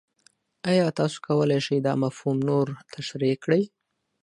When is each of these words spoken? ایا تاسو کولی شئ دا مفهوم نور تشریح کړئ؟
ایا 0.69 0.87
تاسو 0.97 1.17
کولی 1.25 1.59
شئ 1.65 1.79
دا 1.87 1.93
مفهوم 2.03 2.37
نور 2.47 2.67
تشریح 2.93 3.35
کړئ؟ 3.43 3.63